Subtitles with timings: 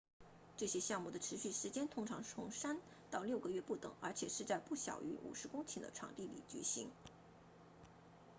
[0.57, 2.79] 这些项目的持续时间通常从三
[3.11, 6.89] 到六个月不等而且是在不小于50公顷的场地里举行